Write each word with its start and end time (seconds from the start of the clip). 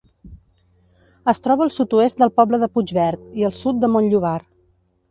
Es 1.33 1.43
troba 1.47 1.65
al 1.67 1.73
sud-oest 1.75 2.25
del 2.25 2.35
poble 2.41 2.61
de 2.65 2.73
Puigverd, 2.79 3.31
i 3.43 3.49
al 3.51 3.59
sud 3.63 3.85
de 3.85 3.93
Montllobar. 3.99 4.39